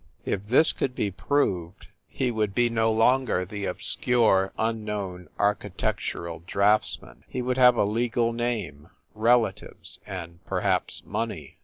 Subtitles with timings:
[0.25, 6.99] If this could be proved he would be no longer the obscure, unknown architectural drafts
[7.03, 7.23] man.
[7.27, 11.59] He would have a legal name, relatives, and perhaps money.